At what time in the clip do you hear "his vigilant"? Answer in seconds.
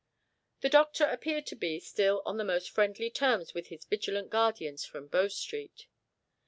3.67-4.31